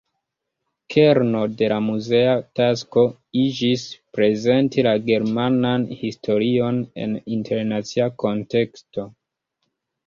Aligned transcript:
Kerno 0.93 1.41
de 1.59 1.67
la 1.73 1.77
muzea 1.87 2.31
tasko 2.61 3.03
iĝis, 3.43 3.85
"prezenti 4.19 4.89
la 4.91 4.97
germanan 5.11 5.87
historion 6.03 6.83
en 7.07 7.17
internacia 7.39 8.11
konteksto". 8.27 9.09